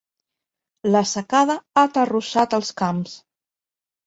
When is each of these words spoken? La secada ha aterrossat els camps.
La 0.95 1.03
secada 1.09 1.57
ha 1.75 1.83
aterrossat 1.91 2.57
els 2.61 2.73
camps. 2.83 3.15